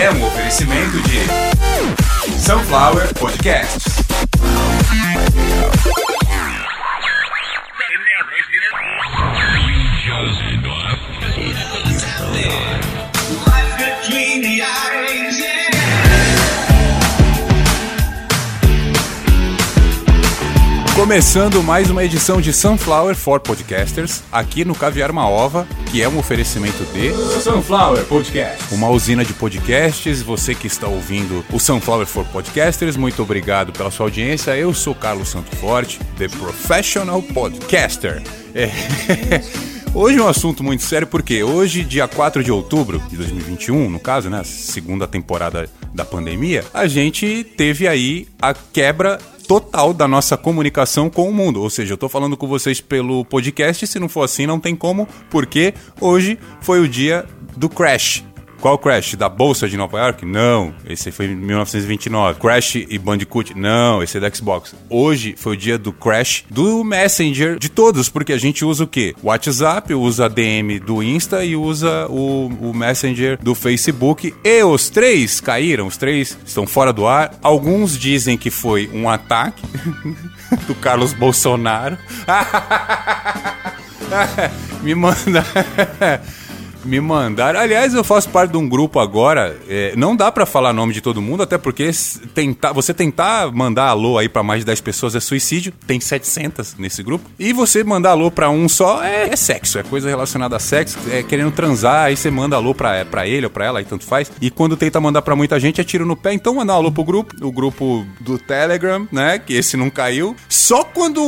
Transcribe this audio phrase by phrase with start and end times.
[0.00, 3.98] é um oferecimento de Sunflower Podcasts.
[20.98, 26.08] Começando mais uma edição de Sunflower for Podcasters, aqui no Caviar uma Ova, que é
[26.08, 28.74] um oferecimento de Sunflower Podcast.
[28.74, 30.22] uma usina de podcasts.
[30.22, 34.56] Você que está ouvindo o Sunflower for Podcasters, muito obrigado pela sua audiência.
[34.56, 38.20] Eu sou Carlos Santo Forte, The Professional Podcaster.
[38.52, 38.68] É.
[39.94, 43.98] Hoje é um assunto muito sério porque hoje, dia 4 de outubro de 2021, no
[43.98, 50.36] caso, né, segunda temporada da pandemia, a gente teve aí a quebra total da nossa
[50.36, 51.62] comunicação com o mundo.
[51.62, 54.76] Ou seja, eu tô falando com vocês pelo podcast, se não for assim não tem
[54.76, 57.24] como, porque hoje foi o dia
[57.56, 58.27] do crash.
[58.60, 59.14] Qual crash?
[59.14, 60.26] Da Bolsa de Nova York?
[60.26, 62.40] Não, esse foi em 1929.
[62.40, 63.56] Crash e Bandicoot?
[63.56, 64.74] Não, esse é da Xbox.
[64.90, 68.86] Hoje foi o dia do crash do Messenger de todos, porque a gente usa o
[68.86, 69.14] quê?
[69.22, 74.34] WhatsApp, usa a DM do Insta e usa o, o Messenger do Facebook.
[74.42, 77.34] E os três caíram, os três estão fora do ar.
[77.40, 79.62] Alguns dizem que foi um ataque
[80.66, 81.96] do Carlos Bolsonaro.
[84.82, 85.44] Me manda.
[86.88, 87.60] Me mandaram.
[87.60, 89.54] Aliás, eu faço parte de um grupo agora.
[89.68, 91.90] é, não dá pra falar nome de todo mundo, até porque
[92.34, 95.70] tentar, você tentar mandar alô aí pra mais de 10 pessoas é suicídio.
[95.86, 97.30] Tem 700 nesse grupo.
[97.38, 100.98] E você mandar alô pra um só é, é sexo, é coisa relacionada a sexo.
[101.10, 104.06] É querendo transar, aí você manda alô pra, pra ele ou pra ela, aí tanto
[104.06, 104.32] faz.
[104.40, 106.32] E quando tenta mandar pra muita gente, é tiro no pé.
[106.32, 109.38] Então mandar alô pro grupo, o grupo do Telegram, né?
[109.38, 110.34] Que esse não caiu.
[110.48, 111.22] Só quando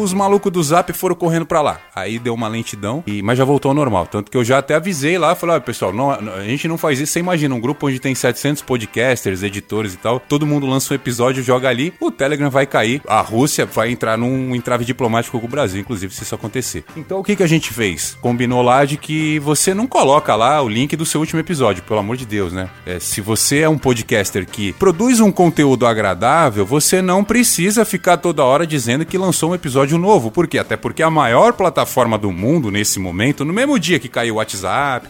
[0.00, 1.80] os malucos do Zap foram correndo pra lá.
[1.96, 4.06] Aí deu uma lentidão, e, mas já voltou ao normal.
[4.06, 7.00] Tanto que eu já até avisei lá, falei, olha pessoal, não- a gente não faz
[7.00, 7.12] isso.
[7.12, 10.96] Você imagina, um grupo onde tem 700 podcasters, editores e tal, todo mundo lança um
[10.96, 15.46] episódio, joga ali, o Telegram vai cair, a Rússia vai entrar num entrave diplomático com
[15.46, 16.84] o Brasil, inclusive, se isso acontecer.
[16.96, 18.16] Então o que, que a gente fez?
[18.20, 22.00] Combinou lá de que você não coloca lá o link do seu último episódio, pelo
[22.00, 22.68] amor de Deus, né?
[22.86, 28.16] É, se você é um podcaster que produz um conteúdo agradável, você não precisa ficar
[28.16, 30.30] toda hora dizendo que lançou um episódio novo.
[30.30, 30.58] Por quê?
[30.58, 34.36] Até porque a maior plataforma do mundo nesse momento, no mesmo dia que caiu o
[34.38, 34.60] WhatsApp,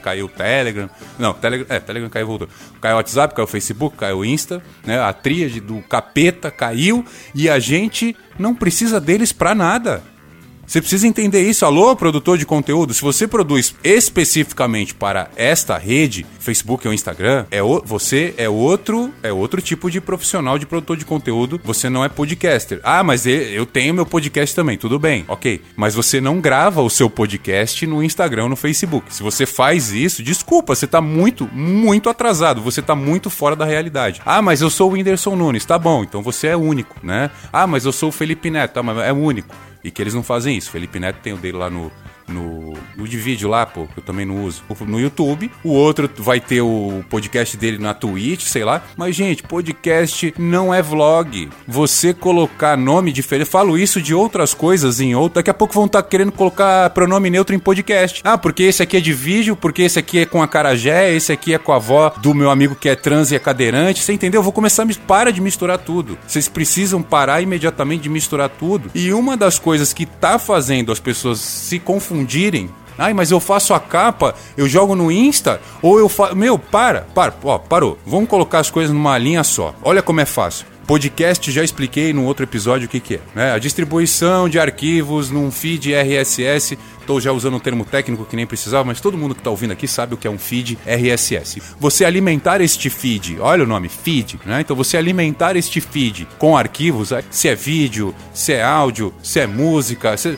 [0.03, 0.89] caiu o Telegram.
[1.19, 2.49] Não, Telegram, é, Telegram caiu voltou.
[2.81, 5.01] Caiu o WhatsApp, caiu o Facebook, caiu o Insta, né?
[5.01, 7.05] A tríade do capeta caiu
[7.35, 10.03] e a gente não precisa deles pra nada.
[10.71, 11.67] Você precisa entender isso.
[11.67, 17.61] Alô, produtor de conteúdo, se você produz especificamente para esta rede, Facebook ou Instagram, é
[17.61, 21.61] o, você é outro, é outro tipo de profissional de produtor de conteúdo.
[21.65, 22.79] Você não é podcaster.
[22.85, 25.61] Ah, mas eu tenho meu podcast também, tudo bem, ok.
[25.75, 29.13] Mas você não grava o seu podcast no Instagram no Facebook.
[29.13, 32.63] Se você faz isso, desculpa, você tá muito, muito atrasado.
[32.63, 34.23] Você tá muito fora da realidade.
[34.25, 37.29] Ah, mas eu sou o Whindersson Nunes, tá bom, então você é único, né?
[37.53, 39.53] Ah, mas eu sou o Felipe Neto, tá, mas é único.
[39.83, 40.71] E que eles não fazem isso.
[40.71, 41.91] Felipe Neto tem o dele lá no.
[42.31, 44.63] No, no de vídeo lá, pô, que eu também não uso.
[44.87, 45.51] No YouTube.
[45.65, 48.83] O outro vai ter o podcast dele na Twitch, sei lá.
[48.97, 51.49] Mas, gente, podcast não é vlog.
[51.67, 53.49] Você colocar nome diferente.
[53.49, 55.37] Falo isso de outras coisas em outro.
[55.37, 58.21] Daqui a pouco vão estar querendo colocar pronome neutro em podcast.
[58.25, 61.33] Ah, porque esse aqui é de vídeo, porque esse aqui é com a carajé, esse
[61.33, 64.03] aqui é com a avó do meu amigo que é trans e é cadeirante.
[64.03, 64.39] Você entendeu?
[64.39, 66.17] Eu vou começar a mis- para de misturar tudo.
[66.27, 68.91] Vocês precisam parar imediatamente de misturar tudo.
[68.95, 72.20] E uma das coisas que tá fazendo as pessoas se confundirem.
[72.99, 76.37] Ai, mas eu faço a capa, eu jogo no Insta, ou eu faço.
[76.37, 77.99] Meu, para, para, ó, parou.
[78.05, 79.75] Vamos colocar as coisas numa linha só.
[79.83, 80.67] Olha como é fácil.
[80.91, 83.21] Podcast já expliquei no outro episódio o que, que é.
[83.33, 83.53] Né?
[83.53, 86.77] A distribuição de arquivos num feed RSS.
[87.01, 89.71] Estou já usando um termo técnico que nem precisava, mas todo mundo que está ouvindo
[89.71, 91.63] aqui sabe o que é um feed RSS.
[91.79, 94.61] Você alimentar este feed, olha o nome, feed, né?
[94.61, 99.41] Então você alimentar este feed com arquivos, eh, se é vídeo, se é áudio, se
[99.41, 100.37] é música, se...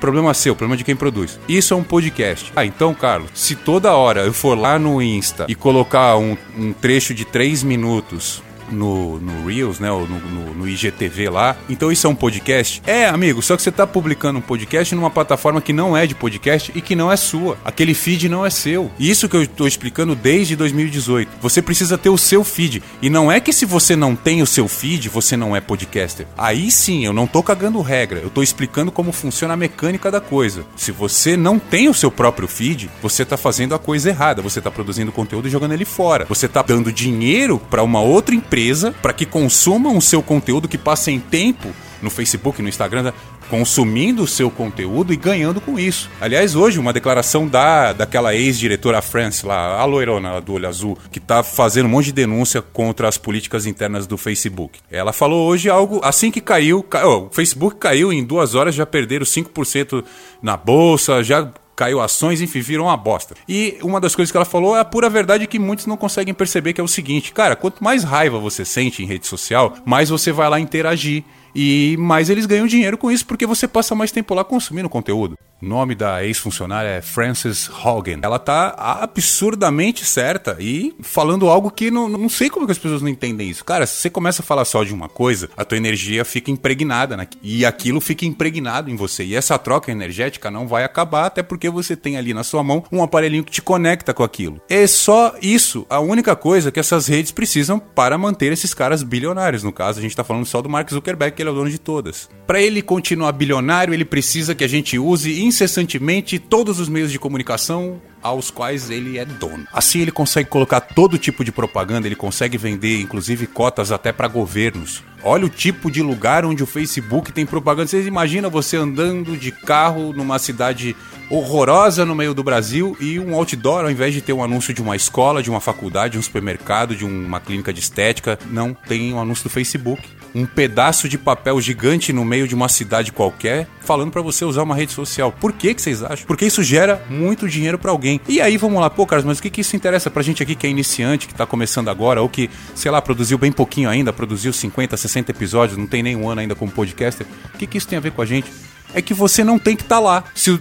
[0.00, 1.38] Problema seu, problema de quem produz.
[1.48, 2.52] Isso é um podcast.
[2.54, 6.72] Ah, então, Carlos, se toda hora eu for lá no Insta e colocar um, um
[6.72, 9.90] trecho de 3 minutos no, no Reels, né?
[9.90, 11.56] Ou no, no, no IGTV lá.
[11.68, 12.82] Então isso é um podcast?
[12.86, 16.14] É, amigo, só que você tá publicando um podcast numa plataforma que não é de
[16.14, 17.56] podcast e que não é sua.
[17.64, 18.90] Aquele feed não é seu.
[18.98, 21.30] Isso que eu tô explicando desde 2018.
[21.40, 22.82] Você precisa ter o seu feed.
[23.00, 26.26] E não é que se você não tem o seu feed, você não é podcaster.
[26.36, 28.20] Aí sim, eu não tô cagando regra.
[28.20, 30.64] Eu tô explicando como funciona a mecânica da coisa.
[30.76, 34.42] Se você não tem o seu próprio feed, você tá fazendo a coisa errada.
[34.42, 36.26] Você tá produzindo conteúdo e jogando ele fora.
[36.28, 38.57] Você tá dando dinheiro para uma outra empresa
[39.02, 41.68] para que consumam o seu conteúdo que passem tempo
[42.02, 43.12] no Facebook, no Instagram,
[43.48, 46.10] consumindo o seu conteúdo e ganhando com isso.
[46.20, 51.18] Aliás, hoje, uma declaração da, daquela ex-diretora France lá, a loirona do olho azul, que
[51.18, 54.78] tá fazendo um monte de denúncia contra as políticas internas do Facebook.
[54.90, 58.86] Ela falou hoje algo, assim que caiu, oh, o Facebook caiu em duas horas, já
[58.86, 60.04] perderam 5%
[60.42, 63.36] na bolsa, já caiu ações, enfim, virou uma bosta.
[63.48, 66.34] E uma das coisas que ela falou é a pura verdade que muitos não conseguem
[66.34, 70.08] perceber, que é o seguinte, cara, quanto mais raiva você sente em rede social, mais
[70.08, 71.22] você vai lá interagir.
[71.54, 75.36] E mais eles ganham dinheiro com isso porque você passa mais tempo lá consumindo conteúdo.
[75.60, 78.20] O nome da ex-funcionária é Frances Hogan.
[78.22, 83.02] Ela tá absurdamente certa e falando algo que não, não sei como que as pessoas
[83.02, 83.64] não entendem isso.
[83.64, 87.28] Cara, se você começa a falar só de uma coisa, a tua energia fica impregnada
[87.42, 89.24] e aquilo fica impregnado em você.
[89.24, 92.84] E essa troca energética não vai acabar, até porque você tem ali na sua mão
[92.92, 94.60] um aparelhinho que te conecta com aquilo.
[94.68, 99.64] É só isso, a única coisa que essas redes precisam para manter esses caras bilionários.
[99.64, 101.70] No caso, a gente tá falando só do Mark Zuckerberg, que ele é o dono
[101.70, 102.30] de todas.
[102.46, 107.18] Para ele continuar bilionário, ele precisa que a gente use incessantemente todos os meios de
[107.18, 109.66] comunicação aos quais ele é dono.
[109.72, 114.28] Assim ele consegue colocar todo tipo de propaganda, ele consegue vender inclusive cotas até para
[114.28, 115.02] governos.
[115.22, 117.88] Olha o tipo de lugar onde o Facebook tem propaganda.
[117.88, 120.94] Vocês imaginam você andando de carro numa cidade
[121.28, 124.80] horrorosa no meio do Brasil e um outdoor, ao invés de ter um anúncio de
[124.80, 129.20] uma escola, de uma faculdade, um supermercado, de uma clínica de estética, não tem um
[129.20, 134.12] anúncio do Facebook um pedaço de papel gigante no meio de uma cidade qualquer, falando
[134.12, 135.32] para você usar uma rede social.
[135.32, 136.26] Por que que vocês acham?
[136.26, 138.20] Porque isso gera muito dinheiro para alguém.
[138.28, 140.54] E aí vamos lá, pô, Carlos, mas o que que isso interessa pra gente aqui
[140.54, 144.12] que é iniciante, que tá começando agora, ou que, sei lá, produziu bem pouquinho ainda,
[144.12, 147.26] produziu 50, 60 episódios, não tem nenhum ano ainda como podcaster.
[147.54, 148.50] O que que isso tem a ver com a gente?
[148.94, 150.24] É que você não tem que estar tá lá.
[150.34, 150.58] Se,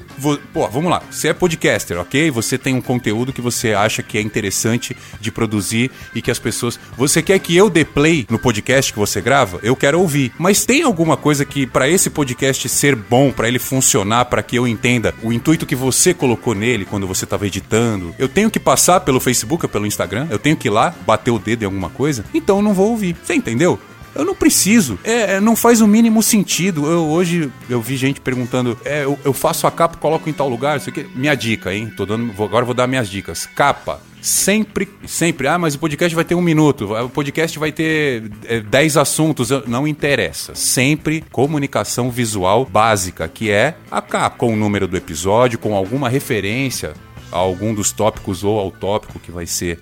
[0.53, 1.01] pô, vamos lá.
[1.09, 2.29] Você é podcaster, ok?
[2.31, 6.39] Você tem um conteúdo que você acha que é interessante de produzir e que as
[6.39, 6.79] pessoas.
[6.97, 9.59] Você quer que eu dê play no podcast que você grava?
[9.63, 10.31] Eu quero ouvir.
[10.37, 14.55] Mas tem alguma coisa que, para esse podcast ser bom, para ele funcionar, para que
[14.55, 18.59] eu entenda o intuito que você colocou nele quando você estava editando, eu tenho que
[18.59, 20.27] passar pelo Facebook ou pelo Instagram?
[20.29, 22.25] Eu tenho que ir lá bater o dedo em alguma coisa?
[22.33, 23.15] Então eu não vou ouvir.
[23.23, 23.79] Você entendeu?
[24.17, 24.97] Eu não preciso.
[25.03, 26.89] É, é, não faz o mínimo sentido.
[26.89, 30.49] Eu, hoje eu vi gente perguntando: é, eu, eu, faço a capa, coloco em tal
[30.49, 30.77] lugar.
[30.77, 31.07] Isso aqui.
[31.15, 31.91] Minha dica, hein?
[31.95, 33.45] Tô dando, vou, agora vou dar minhas dicas.
[33.45, 34.01] Capa.
[34.19, 35.47] Sempre, sempre.
[35.47, 36.93] Ah, mas o podcast vai ter um minuto.
[36.93, 39.49] O podcast vai ter é, dez assuntos.
[39.67, 40.55] Não interessa.
[40.55, 46.09] Sempre comunicação visual básica, que é a capa, com o número do episódio, com alguma
[46.09, 46.93] referência
[47.31, 49.79] a algum dos tópicos ou ao tópico que vai ser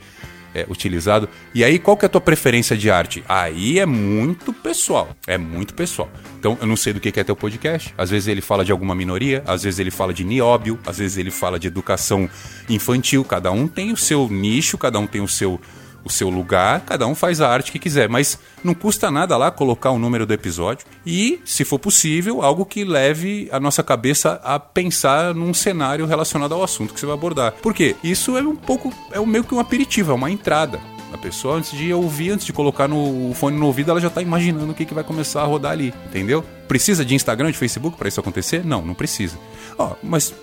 [0.56, 1.28] é, utilizado.
[1.54, 3.24] E aí, qual que é a tua preferência de arte?
[3.28, 5.10] Aí é muito pessoal.
[5.28, 6.10] É muito pessoal.
[6.40, 7.94] Então, eu não sei do que é teu podcast.
[7.98, 11.18] Às vezes ele fala de alguma minoria, às vezes ele fala de nióbio, às vezes
[11.18, 12.30] ele fala de educação
[12.70, 13.26] infantil.
[13.26, 15.60] Cada um tem o seu nicho, cada um tem o seu
[16.06, 19.50] o seu lugar, cada um faz a arte que quiser, mas não custa nada lá
[19.50, 24.40] colocar o número do episódio e, se for possível, algo que leve a nossa cabeça
[24.44, 27.54] a pensar num cenário relacionado ao assunto que você vai abordar.
[27.62, 30.80] Porque isso é um pouco, é meio que um aperitivo, é uma entrada.
[31.12, 34.22] A pessoa, antes de ouvir, antes de colocar no fone no ouvido, ela já está
[34.22, 36.44] imaginando o que, que vai começar a rodar ali, entendeu?
[36.68, 38.66] Precisa de Instagram, de Facebook para isso acontecer?
[38.66, 39.38] Não, não precisa.
[39.78, 40.34] Ó, oh, mas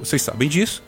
[0.00, 0.82] vocês sabem disso.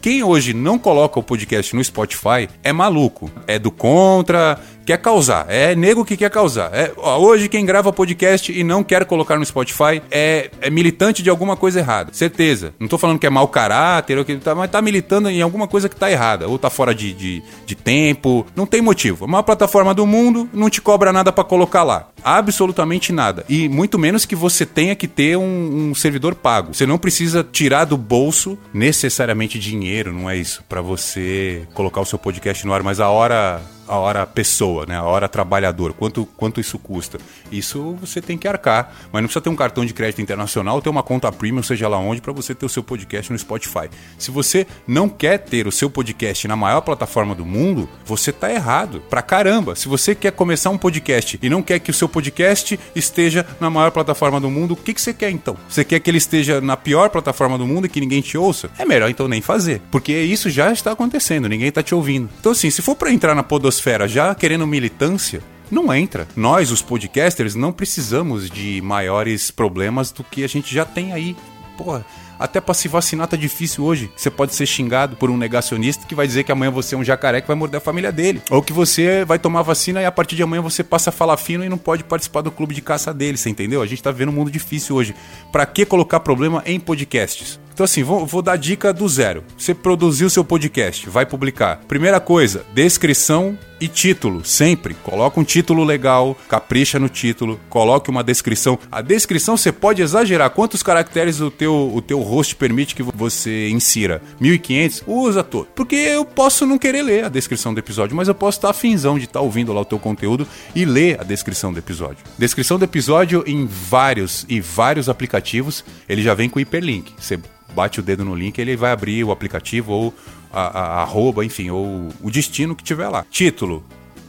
[0.00, 3.30] Quem hoje não coloca o podcast no Spotify é maluco.
[3.46, 5.44] É do contra, quer causar.
[5.50, 6.70] É nego que quer causar.
[6.72, 11.22] É, ó, hoje quem grava podcast e não quer colocar no Spotify é, é, militante
[11.22, 12.10] de alguma coisa errada.
[12.14, 12.72] Certeza.
[12.80, 15.90] Não tô falando que é mau caráter, que tá, mas tá militando em alguma coisa
[15.90, 16.48] que tá errada.
[16.48, 18.46] Ou tá fora de, de, de tempo.
[18.56, 19.26] Não tem motivo.
[19.26, 22.08] A maior plataforma do mundo não te cobra nada para colocar lá.
[22.24, 23.44] Absolutamente nada.
[23.46, 26.72] E muito menos que você tenha que ter um, um servidor pago.
[26.72, 32.06] Você não precisa tirar do bolso necessariamente dinheiro, não é isso, para você colocar o
[32.06, 34.96] seu podcast no ar, mas a hora a hora pessoa, né?
[34.96, 37.18] A hora trabalhador, quanto, quanto isso custa.
[37.50, 40.90] Isso você tem que arcar, mas não precisa ter um cartão de crédito internacional, ter
[40.90, 43.88] uma conta premium, seja lá onde, para você ter o seu podcast no Spotify.
[44.18, 48.52] Se você não quer ter o seu podcast na maior plataforma do mundo, você tá
[48.52, 49.02] errado.
[49.08, 49.74] Pra caramba.
[49.74, 53.70] Se você quer começar um podcast e não quer que o seu podcast esteja na
[53.70, 55.56] maior plataforma do mundo, o que, que você quer então?
[55.68, 58.70] Você quer que ele esteja na pior plataforma do mundo e que ninguém te ouça?
[58.78, 62.28] É melhor então nem fazer, porque isso já está acontecendo, ninguém tá te ouvindo.
[62.38, 66.26] Então assim, se for para entrar na podosfera podosfera já querendo militância, não entra.
[66.34, 71.36] Nós, os podcasters, não precisamos de maiores problemas do que a gente já tem aí.
[71.76, 72.04] Porra,
[72.38, 74.10] Até pra se vacinar tá difícil hoje.
[74.16, 77.04] Você pode ser xingado por um negacionista que vai dizer que amanhã você é um
[77.04, 78.42] jacaré que vai morder a família dele.
[78.50, 81.36] Ou que você vai tomar vacina e a partir de amanhã você passa a falar
[81.36, 83.82] fino e não pode participar do clube de caça dele, você entendeu?
[83.82, 85.14] A gente tá vivendo um mundo difícil hoje.
[85.52, 87.60] Pra que colocar problema em podcasts?
[87.78, 89.44] Então, assim, vou, vou, dar dica do zero.
[89.56, 91.76] Você produziu seu podcast, vai publicar.
[91.86, 94.44] Primeira coisa, descrição e título.
[94.44, 94.94] Sempre.
[94.94, 98.78] Coloca um título legal, capricha no título, coloque uma descrição.
[98.90, 100.50] A descrição você pode exagerar.
[100.50, 104.22] Quantos caracteres o teu, o teu host permite que você insira?
[104.40, 105.04] 1500?
[105.06, 105.68] Usa todo.
[105.74, 109.18] Porque eu posso não querer ler a descrição do episódio, mas eu posso estar afinzão
[109.18, 112.24] de estar ouvindo lá o teu conteúdo e ler a descrição do episódio.
[112.36, 117.12] Descrição do episódio em vários e vários aplicativos, ele já vem com hiperlink.
[117.18, 117.38] Você
[117.74, 120.14] bate o dedo no link, ele vai abrir o aplicativo ou
[120.52, 123.24] a, a, arroba, enfim, ou o destino que tiver lá.
[123.30, 123.84] Título,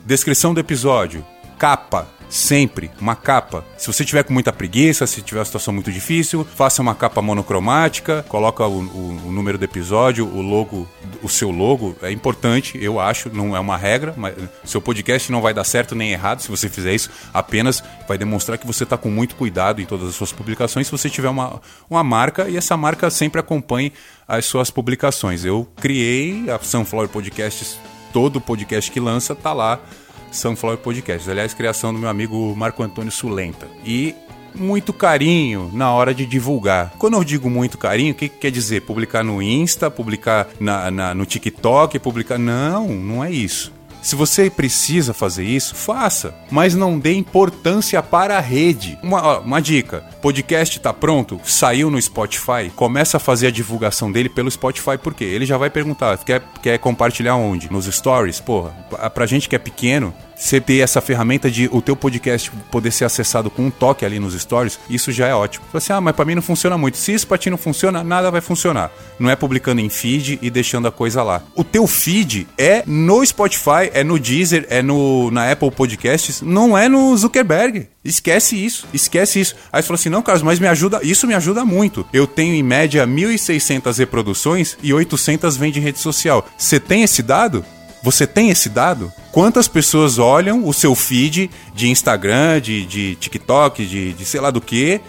[0.06, 1.26] descrição do episódio,
[1.58, 3.66] capa, sempre uma capa.
[3.78, 7.22] Se você tiver com muita preguiça, se tiver uma situação muito difícil, faça uma capa
[7.22, 10.88] monocromática, coloca o, o, o, número do episódio, o logo,
[11.22, 15.42] o seu logo, é importante, eu acho, não é uma regra, mas seu podcast não
[15.42, 18.98] vai dar certo nem errado se você fizer isso, apenas vai demonstrar que você está
[18.98, 22.58] com muito cuidado em todas as suas publicações se você tiver uma, uma marca e
[22.58, 23.92] essa marca sempre acompanhe
[24.28, 25.46] as suas publicações.
[25.46, 27.78] Eu criei a Sunflower Podcasts,
[28.14, 29.80] todo podcast que lança tá lá
[30.32, 31.30] Sunflower Podcast.
[31.30, 33.68] Aliás, criação do meu amigo Marco Antônio Sulenta.
[33.84, 34.16] E
[34.56, 36.94] muito carinho na hora de divulgar.
[36.98, 38.82] Quando eu digo muito carinho, o que, que quer dizer?
[38.82, 42.38] Publicar no Insta, publicar na, na, no TikTok, publicar.
[42.38, 43.72] Não, não é isso.
[44.01, 48.98] Se você precisa fazer isso, faça, mas não dê importância para a rede.
[49.03, 54.12] Uma, ó, uma dica: podcast está pronto, saiu no Spotify, começa a fazer a divulgação
[54.12, 55.25] dele pelo Spotify, por quê?
[55.25, 57.72] Ele já vai perguntar: quer, quer compartilhar onde?
[57.72, 58.39] Nos stories?
[58.39, 58.72] Porra,
[59.13, 63.03] pra gente que é pequeno, você ter essa ferramenta de o teu podcast poder ser
[63.03, 65.65] acessado com um toque ali nos stories, isso já é ótimo.
[65.72, 66.98] Você assim, ah, mas para mim não funciona muito.
[66.98, 68.89] Se isso para ti não funciona, nada vai funcionar.
[69.19, 71.43] Não é publicando em feed e deixando a coisa lá.
[71.53, 76.77] O teu feed é no Spotify, é no Deezer, é no na Apple Podcasts, não
[76.77, 77.88] é no Zuckerberg.
[78.03, 79.55] Esquece isso, esquece isso.
[79.74, 82.08] Aí você falou assim: "Não, Carlos, mas me ajuda, isso me ajuda muito.
[82.13, 86.48] Eu tenho em média 1600 reproduções e 800 vem de rede social.
[86.58, 87.65] Você tem esse dado?
[88.01, 89.12] Você tem esse dado?
[89.32, 94.51] Quantas pessoas olham o seu feed de Instagram, de, de TikTok, de, de sei lá
[94.51, 95.01] do que,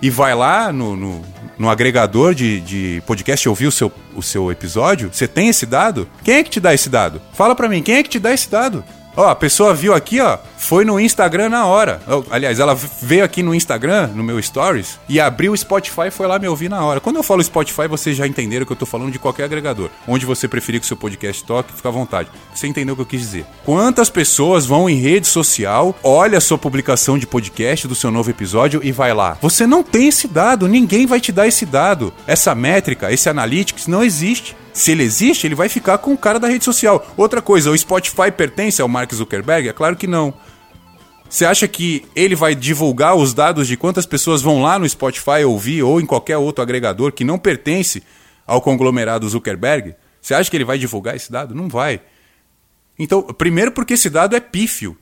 [0.00, 1.22] e vai lá no, no,
[1.56, 5.08] no agregador de, de podcast ouvir o seu, o seu episódio?
[5.12, 6.08] Você tem esse dado?
[6.24, 7.22] Quem é que te dá esse dado?
[7.32, 8.84] Fala pra mim, quem é que te dá esse dado?
[9.16, 12.00] Ó, a pessoa viu aqui, ó, foi no Instagram na hora.
[12.30, 16.26] Aliás, ela veio aqui no Instagram, no meu Stories, e abriu o Spotify e foi
[16.26, 17.00] lá me ouvir na hora.
[17.00, 19.90] Quando eu falo Spotify, vocês já entenderam que eu tô falando de qualquer agregador.
[20.06, 22.30] Onde você preferir que seu podcast toque, fica à vontade.
[22.54, 23.46] Você entendeu o que eu quis dizer.
[23.64, 28.30] Quantas pessoas vão em rede social, olha a sua publicação de podcast do seu novo
[28.30, 29.36] episódio e vai lá?
[29.42, 32.12] Você não tem esse dado, ninguém vai te dar esse dado.
[32.26, 34.56] Essa métrica, esse analytics não existe.
[34.72, 37.06] Se ele existe, ele vai ficar com o cara da rede social.
[37.16, 39.68] Outra coisa, o Spotify pertence ao Mark Zuckerberg?
[39.68, 40.32] É claro que não.
[41.32, 45.42] Você acha que ele vai divulgar os dados de quantas pessoas vão lá no Spotify
[45.46, 48.02] ouvir ou em qualquer outro agregador que não pertence
[48.46, 49.94] ao conglomerado Zuckerberg?
[50.20, 51.54] Você acha que ele vai divulgar esse dado?
[51.54, 52.02] Não vai.
[52.98, 54.94] Então, primeiro porque esse dado é pífio.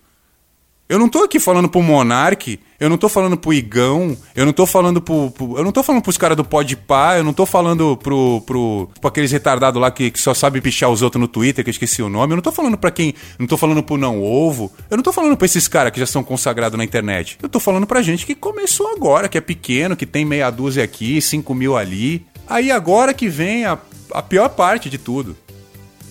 [0.91, 4.53] Eu não tô aqui falando pro Monark, eu não tô falando pro Igão, eu não
[4.53, 5.31] tô falando pro.
[5.31, 8.91] pro eu não tô falando pros caras do Podpah, eu não tô falando pro, pro,
[9.01, 11.71] pro aqueles retardados lá que, que, só sabe pichar os outros no Twitter, que eu
[11.71, 12.33] esqueci o nome.
[12.33, 13.15] Eu não tô falando pra quem.
[13.39, 14.73] Não tô falando pro Não Ovo.
[14.91, 17.39] Eu não tô falando pra esses caras que já são consagrados na internet.
[17.41, 20.83] Eu tô falando pra gente que começou agora, que é pequeno, que tem meia dúzia
[20.83, 22.27] aqui, cinco mil ali.
[22.49, 23.79] Aí agora que vem a,
[24.13, 25.37] a pior parte de tudo.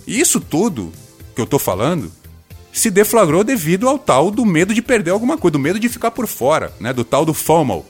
[0.07, 0.93] Isso tudo
[1.35, 2.09] que eu tô falando
[2.71, 6.11] se deflagrou devido ao tal do medo de perder alguma coisa, do medo de ficar
[6.11, 6.93] por fora, né?
[6.93, 7.85] Do tal do FOMO,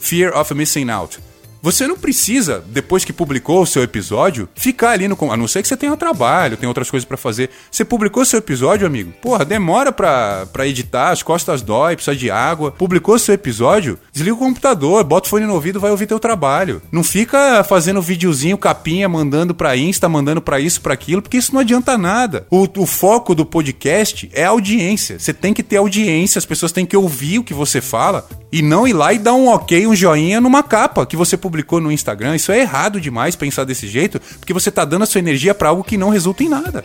[0.00, 1.20] Fear of Missing Out.
[1.62, 5.16] Você não precisa, depois que publicou o seu episódio, ficar ali no.
[5.30, 7.50] A não ser que você tenha trabalho, tem outras coisas para fazer.
[7.70, 9.12] Você publicou seu episódio, amigo?
[9.22, 12.72] Porra, demora pra, pra editar, as costas dói, precisa de água.
[12.72, 13.96] Publicou seu episódio?
[14.12, 16.82] Desliga o computador, bota o fone no ouvido vai ouvir teu trabalho.
[16.90, 21.54] Não fica fazendo videozinho, capinha, mandando pra Insta, mandando pra isso, pra aquilo, porque isso
[21.54, 22.44] não adianta nada.
[22.50, 25.16] O, o foco do podcast é a audiência.
[25.16, 28.62] Você tem que ter audiência, as pessoas têm que ouvir o que você fala e
[28.62, 31.92] não ir lá e dar um ok, um joinha numa capa que você publicou no
[31.92, 32.36] Instagram.
[32.36, 35.68] Isso é errado demais pensar desse jeito, porque você tá dando a sua energia para
[35.68, 36.84] algo que não resulta em nada.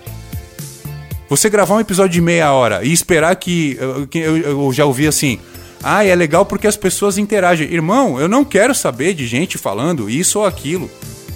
[1.29, 3.77] Você gravar um episódio de meia hora e esperar que.
[3.79, 5.39] Eu, eu já ouvi assim.
[5.83, 7.71] Ah, é legal porque as pessoas interagem.
[7.71, 10.89] Irmão, eu não quero saber de gente falando isso ou aquilo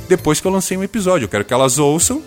[0.08, 1.26] depois que eu lancei um episódio.
[1.26, 2.22] Eu quero que elas ouçam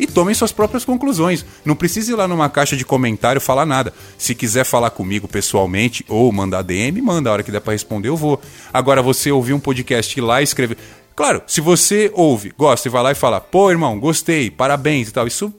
[0.00, 1.44] e tomem suas próprias conclusões.
[1.62, 3.92] Não precisa ir lá numa caixa de comentário falar nada.
[4.16, 7.28] Se quiser falar comigo pessoalmente ou mandar DM, manda.
[7.28, 8.40] A hora que der para responder, eu vou.
[8.72, 10.78] Agora, você ouvir um podcast ir lá e escrever.
[11.14, 15.12] Claro, se você ouve, gosta e vai lá e fala, pô, irmão, gostei, parabéns e
[15.12, 15.52] tal, isso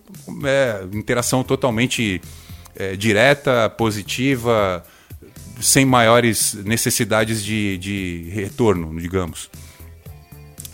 [0.44, 2.20] é interação totalmente
[2.76, 4.84] é, direta, positiva,
[5.62, 9.52] sem maiores necessidades de, de retorno, digamos.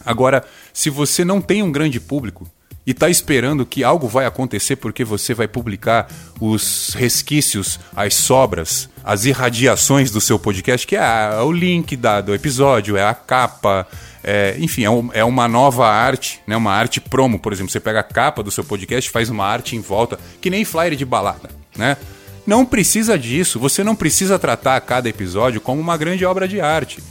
[0.05, 2.50] Agora, se você não tem um grande público
[2.88, 6.08] e está esperando que algo vai acontecer porque você vai publicar
[6.39, 12.34] os resquícios, as sobras, as irradiações do seu podcast, que é, o link da, do
[12.34, 13.86] episódio, é a capa,
[14.24, 16.56] é, enfim, é, um, é, uma nova arte, né?
[16.56, 17.70] uma arte promo, por exemplo.
[17.70, 20.96] Você pega a capa do seu podcast, faz uma arte em volta, que nem flyer
[20.96, 21.98] de balada, né?
[22.46, 27.03] Não precisa disso, você não precisa tratar cada episódio como uma grande obra de arte.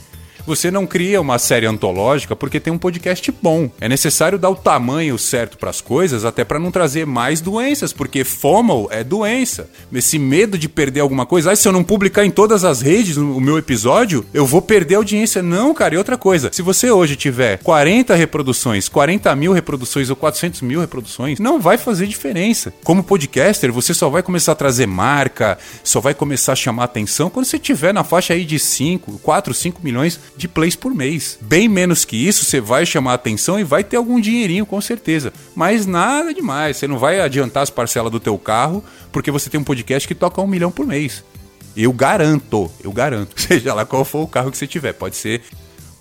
[0.47, 3.69] Você não cria uma série antológica porque tem um podcast bom.
[3.81, 7.91] É necessário dar o tamanho certo para as coisas, até para não trazer mais doenças,
[7.91, 9.69] porque FOMO é doença.
[9.91, 11.51] Esse medo de perder alguma coisa.
[11.51, 14.95] Ah, se eu não publicar em todas as redes o meu episódio, eu vou perder
[14.95, 15.43] audiência.
[15.43, 16.49] Não, cara, e outra coisa.
[16.53, 21.77] Se você hoje tiver 40 reproduções, 40 mil reproduções ou 400 mil reproduções, não vai
[21.77, 22.73] fazer diferença.
[22.85, 27.29] Como podcaster, você só vai começar a trazer marca, só vai começar a chamar atenção
[27.29, 31.37] quando você tiver na faixa aí de 5, 4, 5 milhões de plays por mês.
[31.41, 35.33] Bem menos que isso, você vai chamar atenção e vai ter algum dinheirinho, com certeza.
[35.55, 36.77] Mas nada demais.
[36.77, 40.15] Você não vai adiantar as parcelas do teu carro porque você tem um podcast que
[40.15, 41.23] toca um milhão por mês.
[41.75, 43.33] Eu garanto, eu garanto.
[43.41, 44.93] Seja lá qual for o carro que você tiver.
[44.93, 45.41] Pode ser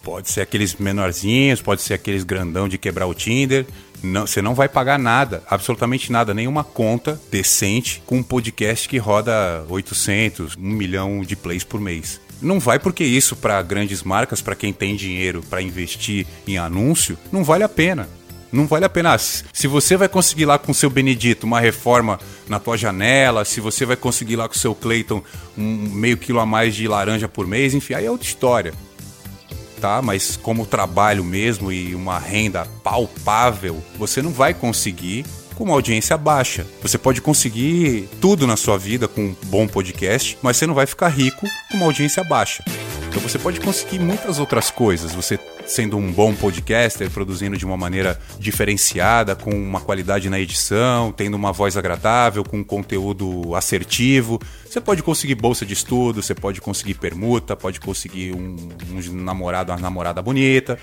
[0.03, 3.67] pode ser aqueles menorzinhos, pode ser aqueles grandão de quebrar o Tinder.
[4.01, 8.99] Não, você não vai pagar nada, absolutamente nada, nenhuma conta decente com um podcast que
[8.99, 12.21] roda 800, 1 milhão de plays por mês.
[12.41, 17.19] Não vai porque isso para grandes marcas, para quem tem dinheiro para investir em anúncio,
[17.33, 18.09] não vale a pena.
[18.53, 19.15] Não vale a pena.
[19.15, 23.61] Ah, se você vai conseguir lá com seu Benedito uma reforma na tua janela, se
[23.61, 25.23] você vai conseguir lá com seu Clayton
[25.59, 28.73] um meio quilo a mais de laranja por mês, enfim, aí é outra história.
[29.81, 30.01] Tá?
[30.01, 36.17] Mas como trabalho mesmo e uma renda palpável, você não vai conseguir com uma audiência
[36.17, 36.67] baixa.
[36.83, 40.87] Você pode conseguir tudo na sua vida com um bom podcast, mas você não vai
[40.87, 42.63] ficar rico com uma audiência baixa.
[43.09, 45.15] Então você pode conseguir muitas outras coisas.
[45.15, 51.11] Você sendo um bom podcaster, produzindo de uma maneira diferenciada, com uma qualidade na edição,
[51.11, 54.39] tendo uma voz agradável, com um conteúdo assertivo.
[54.69, 58.57] Você pode conseguir bolsa de estudo, você pode conseguir permuta, pode conseguir um,
[58.93, 60.79] um namorado, uma namorada bonita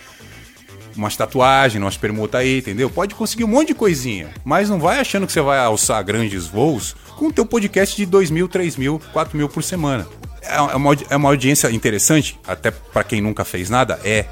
[0.96, 2.90] umas tatuagens, umas permutas aí, entendeu?
[2.90, 6.48] Pode conseguir um monte de coisinha, mas não vai achando que você vai alçar grandes
[6.48, 10.08] voos com o teu podcast de 2 mil, 3 mil, 4 mil por semana.
[10.42, 14.26] É, é uma, é uma audiência interessante, até para quem nunca fez nada, é.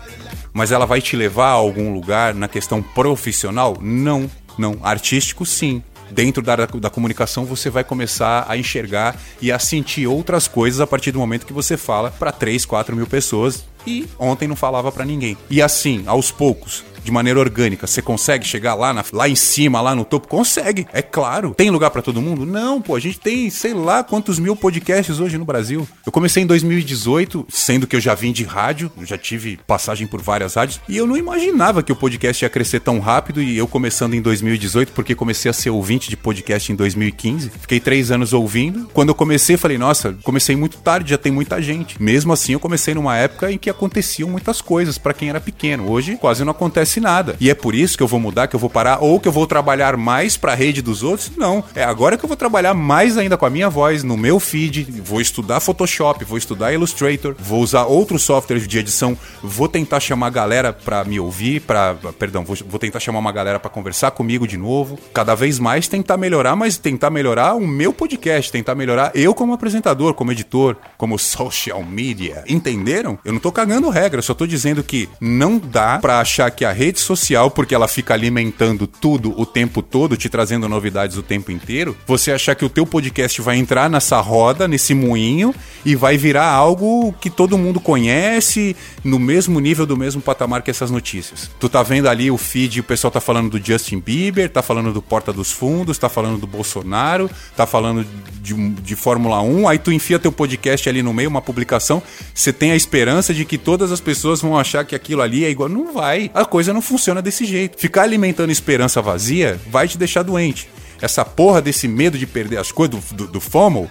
[0.54, 3.78] Mas ela vai te levar a algum lugar na questão profissional?
[3.80, 4.78] Não, não.
[4.84, 5.82] Artístico, sim
[6.12, 10.88] dentro da, da comunicação você vai começar a enxergar e a sentir outras coisas a
[10.88, 14.92] partir do momento que você fala para 3, 4 mil pessoas e ontem não falava
[14.92, 15.38] para ninguém.
[15.50, 19.82] E assim, aos poucos, de maneira orgânica, você consegue chegar lá, na, lá em cima,
[19.82, 20.28] lá no topo?
[20.28, 21.54] Consegue, é claro.
[21.56, 22.46] Tem lugar para todo mundo?
[22.46, 25.88] Não, pô, a gente tem sei lá quantos mil podcasts hoje no Brasil.
[26.06, 30.22] Eu comecei em 2018, sendo que eu já vim de rádio, já tive passagem por
[30.22, 33.68] várias rádios, e eu não imaginava que o podcast ia crescer tão rápido e eu
[33.68, 37.50] começando em 2018, porque comecei a ser ouvinte de podcast em 2015.
[37.62, 38.90] Fiquei três anos ouvindo.
[38.94, 42.02] Quando eu comecei, falei, nossa, comecei muito tarde, já tem muita gente.
[42.02, 45.90] Mesmo assim, eu comecei numa época em que aconteciam muitas coisas para quem era pequeno.
[45.90, 47.36] Hoje quase não acontece acontece nada.
[47.40, 49.32] E é por isso que eu vou mudar, que eu vou parar, ou que eu
[49.32, 51.32] vou trabalhar mais para a rede dos outros?
[51.38, 51.64] Não.
[51.74, 54.84] É agora que eu vou trabalhar mais ainda com a minha voz, no meu feed,
[55.04, 60.28] vou estudar Photoshop, vou estudar Illustrator, vou usar outros softwares de edição, vou tentar chamar
[60.28, 64.12] a galera para me ouvir, para, perdão, vou, vou tentar chamar uma galera para conversar
[64.12, 65.00] comigo de novo.
[65.14, 69.54] Cada vez mais tentar melhorar, mas tentar melhorar o meu podcast, tentar melhorar eu como
[69.54, 72.44] apresentador, como editor, como social media.
[72.48, 73.18] Entenderam?
[73.24, 76.72] Eu não tô cagando regra, só tô dizendo que não dá para achar que a
[76.82, 81.52] rede social, porque ela fica alimentando tudo o tempo todo, te trazendo novidades o tempo
[81.52, 85.54] inteiro, você achar que o teu podcast vai entrar nessa roda, nesse moinho,
[85.86, 90.72] e vai virar algo que todo mundo conhece, no mesmo nível, do mesmo patamar que
[90.72, 91.52] essas notícias.
[91.60, 94.92] Tu tá vendo ali o feed, o pessoal tá falando do Justin Bieber, tá falando
[94.92, 98.04] do Porta dos Fundos, tá falando do Bolsonaro, tá falando
[98.42, 102.02] de, de Fórmula 1, aí tu enfia teu podcast ali no meio, uma publicação,
[102.34, 105.50] você tem a esperança de que todas as pessoas vão achar que aquilo ali é
[105.52, 105.70] igual.
[105.70, 106.32] Não vai.
[106.34, 107.80] A coisa não funciona desse jeito.
[107.80, 110.70] Ficar alimentando esperança vazia vai te deixar doente.
[111.02, 113.90] Essa porra desse medo de perder as coisas do, do, do FOMO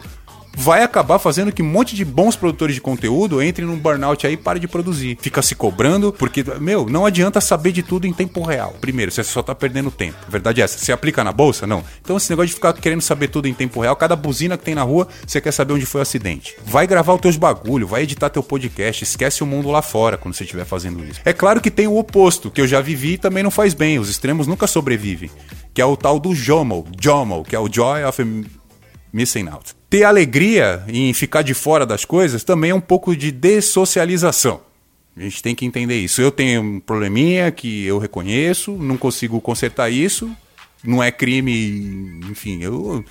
[0.56, 4.34] vai acabar fazendo que um monte de bons produtores de conteúdo entrem num burnout aí
[4.34, 5.18] e parem de produzir.
[5.20, 8.74] Fica se cobrando, porque, meu, não adianta saber de tudo em tempo real.
[8.80, 10.18] Primeiro, você só tá perdendo tempo.
[10.26, 10.78] A verdade é essa.
[10.78, 11.66] Você aplica na bolsa?
[11.66, 11.84] Não.
[12.00, 14.74] Então, esse negócio de ficar querendo saber tudo em tempo real, cada buzina que tem
[14.74, 16.56] na rua, você quer saber onde foi o acidente.
[16.64, 20.34] Vai gravar os teus bagulho, vai editar teu podcast, esquece o mundo lá fora quando
[20.34, 21.20] você estiver fazendo isso.
[21.24, 23.98] É claro que tem o oposto, que eu já vivi e também não faz bem.
[23.98, 25.30] Os extremos nunca sobrevivem.
[25.72, 28.44] Que é o tal do JOMO, JOMO, que é o Joy of
[29.12, 29.79] Missing Out.
[29.90, 34.60] Ter alegria em ficar de fora das coisas também é um pouco de dessocialização.
[35.16, 36.22] A gente tem que entender isso.
[36.22, 40.30] Eu tenho um probleminha que eu reconheço, não consigo consertar isso,
[40.84, 43.04] não é crime, enfim, eu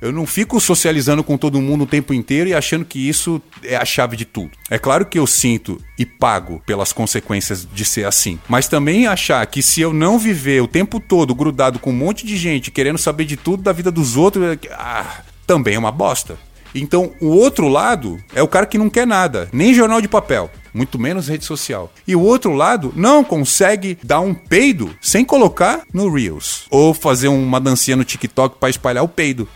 [0.00, 3.74] eu não fico socializando com todo mundo o tempo inteiro e achando que isso é
[3.74, 4.50] a chave de tudo.
[4.70, 9.44] É claro que eu sinto e pago pelas consequências de ser assim, mas também achar
[9.46, 12.98] que se eu não viver o tempo todo grudado com um monte de gente querendo
[12.98, 16.38] saber de tudo da vida dos outros, é ah, também é uma bosta.
[16.74, 20.50] Então, o outro lado é o cara que não quer nada, nem jornal de papel,
[20.74, 21.90] muito menos rede social.
[22.06, 27.28] E o outro lado não consegue dar um peido sem colocar no Reels ou fazer
[27.28, 29.48] uma dancinha no TikTok para espalhar o peido.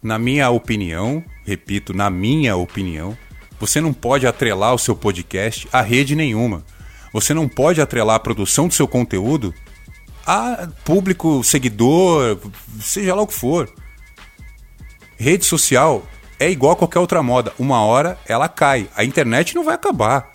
[0.00, 3.18] Na minha opinião, repito, na minha opinião,
[3.58, 6.64] você não pode atrelar o seu podcast a rede nenhuma.
[7.12, 9.52] Você não pode atrelar a produção do seu conteúdo
[10.24, 12.38] a público, seguidor,
[12.80, 13.68] seja lá o que for.
[15.20, 17.52] Rede social é igual a qualquer outra moda.
[17.58, 18.88] Uma hora ela cai.
[18.96, 20.32] A internet não vai acabar.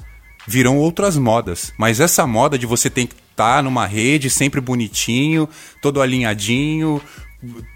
[0.47, 1.73] Virão outras modas.
[1.75, 5.49] Mas essa moda de você tem que estar tá numa rede sempre bonitinho,
[5.81, 7.01] todo alinhadinho,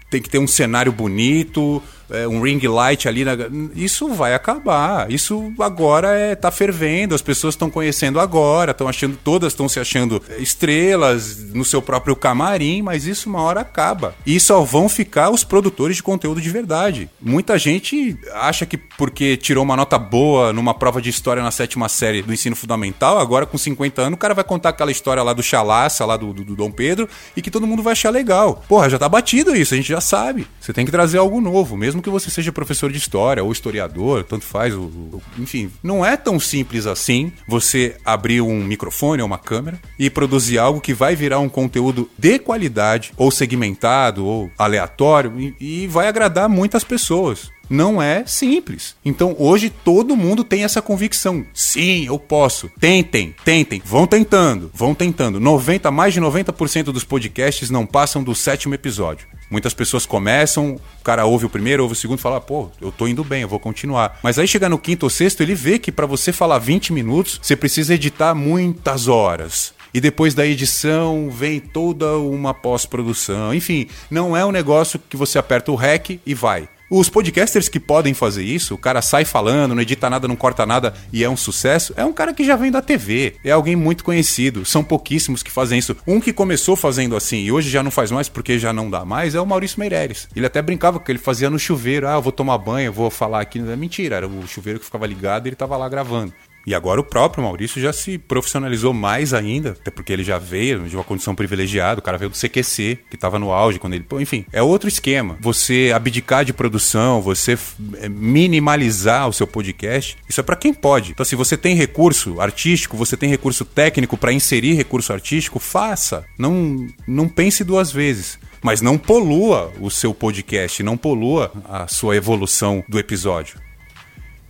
[0.08, 3.24] tem que ter um cenário bonito, é, um ring light ali.
[3.24, 3.32] Na...
[3.74, 5.10] Isso vai acabar.
[5.10, 7.14] Isso agora é tá fervendo.
[7.14, 12.16] As pessoas estão conhecendo agora, estão achando, todas estão se achando estrelas no seu próprio
[12.16, 14.14] camarim, mas isso uma hora acaba.
[14.26, 17.08] E só vão ficar os produtores de conteúdo de verdade.
[17.20, 21.88] Muita gente acha que porque tirou uma nota boa numa prova de história na sétima
[21.88, 25.32] série do ensino fundamental, agora com 50 anos, o cara vai contar aquela história lá
[25.32, 28.62] do Chalaça, lá do, do, do Dom Pedro, e que todo mundo vai achar legal.
[28.68, 30.46] Porra, já tá batido isso, a gente já sabe.
[30.60, 33.52] Você tem que trazer algo novo, mesmo mesmo que você seja professor de história ou
[33.52, 39.22] historiador, tanto faz, o, o, enfim, não é tão simples assim você abrir um microfone
[39.22, 44.24] ou uma câmera e produzir algo que vai virar um conteúdo de qualidade, ou segmentado,
[44.24, 48.96] ou aleatório, e, e vai agradar muitas pessoas não é simples.
[49.04, 51.46] Então hoje todo mundo tem essa convicção.
[51.54, 52.68] Sim, eu posso.
[52.80, 55.38] Tentem, tentem, vão tentando, vão tentando.
[55.38, 59.28] 90, mais de 90% dos podcasts não passam do sétimo episódio.
[59.50, 63.08] Muitas pessoas começam, o cara ouve o primeiro, ouve o segundo fala, pô, eu tô
[63.08, 64.18] indo bem, eu vou continuar.
[64.22, 67.40] Mas aí chega no quinto ou sexto, ele vê que para você falar 20 minutos,
[67.42, 69.74] você precisa editar muitas horas.
[69.92, 73.52] E depois da edição vem toda uma pós-produção.
[73.52, 76.68] Enfim, não é um negócio que você aperta o REC e vai.
[76.92, 80.66] Os podcasters que podem fazer isso, o cara sai falando, não edita nada, não corta
[80.66, 83.76] nada e é um sucesso, é um cara que já vem da TV, é alguém
[83.76, 84.64] muito conhecido.
[84.64, 85.96] São pouquíssimos que fazem isso.
[86.04, 89.04] Um que começou fazendo assim e hoje já não faz mais porque já não dá
[89.04, 90.26] mais é o Maurício Meireles.
[90.34, 93.40] Ele até brincava que ele fazia no chuveiro, ah, eu vou tomar banho, vou falar
[93.40, 93.60] aqui.
[93.60, 96.34] É mentira, era o chuveiro que ficava ligado e ele tava lá gravando.
[96.66, 100.88] E agora o próprio Maurício já se profissionalizou mais ainda, até porque ele já veio
[100.88, 104.06] de uma condição privilegiada, o cara veio do CQC, que estava no auge quando ele.
[104.20, 105.36] Enfim, é outro esquema.
[105.40, 107.58] Você abdicar de produção, você
[107.98, 111.12] é, minimalizar o seu podcast, isso é para quem pode.
[111.12, 116.24] Então, se você tem recurso artístico, você tem recurso técnico para inserir recurso artístico, faça.
[116.38, 122.16] Não, não pense duas vezes mas não polua o seu podcast, não polua a sua
[122.16, 123.58] evolução do episódio.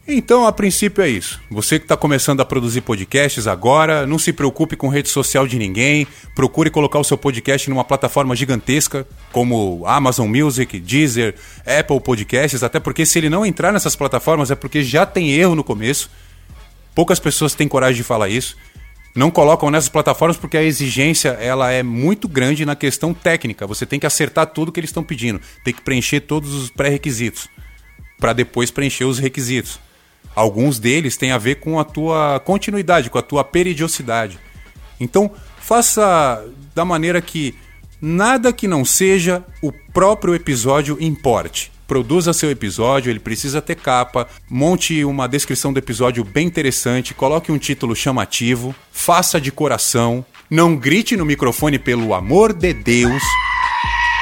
[0.08, 1.40] Então, a princípio é isso.
[1.50, 5.56] Você que está começando a produzir podcasts agora, não se preocupe com rede social de
[5.56, 6.06] ninguém.
[6.34, 11.34] Procure colocar o seu podcast numa plataforma gigantesca como Amazon Music, Deezer,
[11.64, 15.54] Apple Podcasts, até porque se ele não entrar nessas plataformas é porque já tem erro
[15.54, 16.10] no começo.
[16.94, 18.56] Poucas pessoas têm coragem de falar isso.
[19.14, 23.66] Não colocam nessas plataformas porque a exigência ela é muito grande na questão técnica.
[23.66, 27.48] Você tem que acertar tudo que eles estão pedindo, tem que preencher todos os pré-requisitos
[28.18, 29.80] para depois preencher os requisitos.
[30.34, 34.38] Alguns deles têm a ver com a tua continuidade, com a tua periodicidade.
[34.98, 37.54] Então, faça da maneira que
[38.00, 41.70] nada que não seja o próprio episódio importe.
[41.86, 47.50] Produza seu episódio, ele precisa ter capa, monte uma descrição do episódio bem interessante, coloque
[47.50, 53.22] um título chamativo, faça de coração, não grite no microfone pelo amor de Deus.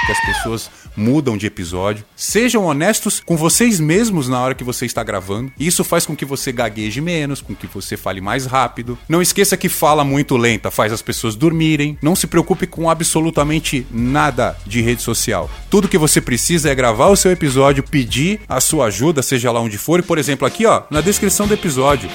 [0.07, 2.05] Que as pessoas mudam de episódio.
[2.17, 5.53] Sejam honestos com vocês mesmos na hora que você está gravando.
[5.59, 8.99] Isso faz com que você gagueje menos, com que você fale mais rápido.
[9.09, 11.99] Não esqueça que fala muito lenta faz as pessoas dormirem.
[12.03, 15.51] Não se preocupe com absolutamente nada de rede social.
[15.71, 19.61] Tudo que você precisa é gravar o seu episódio, pedir a sua ajuda, seja lá
[19.61, 20.03] onde for.
[20.03, 22.11] Por exemplo, aqui ó, na descrição do episódio,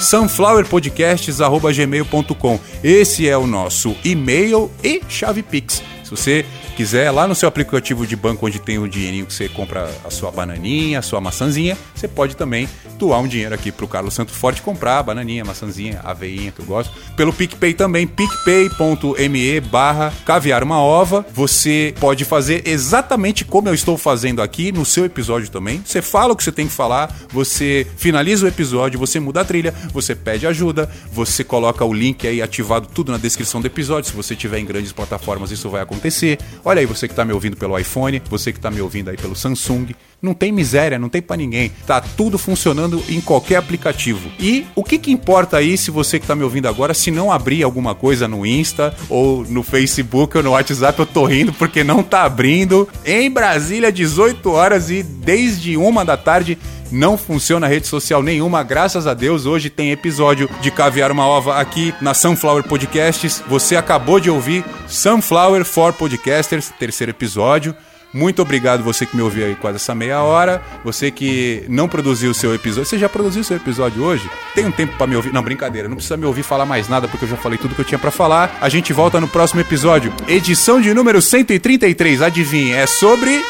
[0.00, 2.60] sunflowerpodcasts@gmail.com.
[2.84, 5.82] Esse é o nosso e-mail e chave Pix.
[6.04, 6.46] Se você
[6.78, 10.10] quiser, lá no seu aplicativo de banco onde tem o dinheirinho que você compra a
[10.12, 14.32] sua bananinha, a sua maçãzinha, você pode também doar um dinheiro aqui pro Carlos Santo
[14.32, 16.92] Forte comprar a bananinha, a maçãzinha, a aveinha que eu gosto.
[17.16, 21.26] Pelo PicPay também, picpay.me barra caviar uma ova.
[21.34, 25.82] Você pode fazer exatamente como eu estou fazendo aqui no seu episódio também.
[25.84, 29.44] Você fala o que você tem que falar, você finaliza o episódio, você muda a
[29.44, 34.10] trilha, você pede ajuda, você coloca o link aí ativado tudo na descrição do episódio.
[34.10, 36.38] Se você tiver em grandes plataformas, isso vai acontecer.
[36.68, 39.16] Olha aí, você que tá me ouvindo pelo iPhone, você que tá me ouvindo aí
[39.16, 39.94] pelo Samsung.
[40.20, 41.72] Não tem miséria, não tem para ninguém.
[41.86, 44.30] Tá tudo funcionando em qualquer aplicativo.
[44.38, 47.32] E o que que importa aí se você que tá me ouvindo agora, se não
[47.32, 51.82] abrir alguma coisa no Insta ou no Facebook ou no WhatsApp, eu tô rindo porque
[51.82, 52.86] não tá abrindo.
[53.02, 56.58] Em Brasília, 18 horas e desde uma da tarde
[56.90, 59.46] não funciona rede social nenhuma, graças a Deus.
[59.46, 63.42] Hoje tem episódio de Caviar uma Ova aqui na Sunflower Podcasts.
[63.48, 67.74] Você acabou de ouvir Sunflower for Podcasters, terceiro episódio.
[68.12, 70.62] Muito obrigado você que me ouviu aí quase essa meia hora.
[70.82, 72.88] Você que não produziu o seu episódio.
[72.88, 74.28] Você já produziu seu episódio hoje?
[74.54, 75.32] Tem um tempo para me ouvir?
[75.32, 75.88] Não, brincadeira.
[75.88, 77.98] Não precisa me ouvir falar mais nada porque eu já falei tudo que eu tinha
[77.98, 78.56] para falar.
[78.62, 80.12] A gente volta no próximo episódio.
[80.26, 82.22] Edição de número 133.
[82.22, 83.42] Adivinhe, é sobre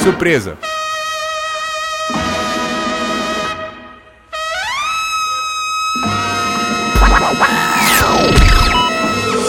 [0.00, 0.56] Surpresa!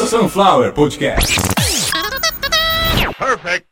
[0.08, 1.40] Sunflower Podcast.
[3.18, 3.71] Perfect.